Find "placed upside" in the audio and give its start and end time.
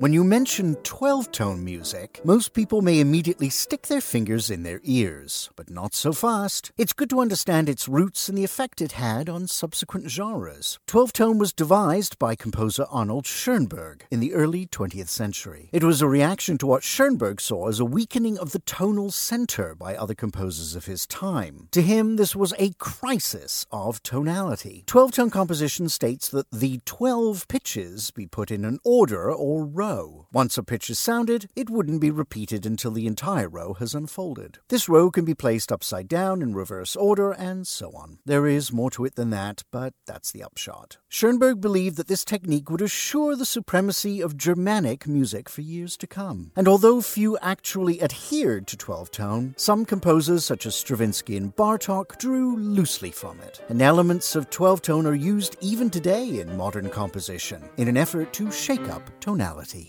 35.34-36.06